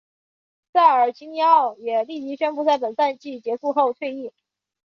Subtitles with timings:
[0.73, 4.33] 塞尔吉尼奥也立即宣布在本赛季结束后退役。